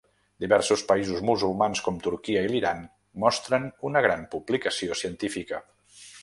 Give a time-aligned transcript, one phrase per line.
[0.43, 2.81] Diversos països musulmans com Turquia i l'Iran
[3.25, 5.63] mostren una gran publicació científica.